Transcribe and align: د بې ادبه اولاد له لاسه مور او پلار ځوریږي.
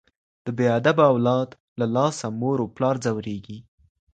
د 0.45 0.47
بې 0.57 0.67
ادبه 0.79 1.03
اولاد 1.13 1.49
له 1.79 1.85
لاسه 1.95 2.25
مور 2.39 2.57
او 2.63 2.67
پلار 2.75 2.95
ځوریږي. 3.05 3.57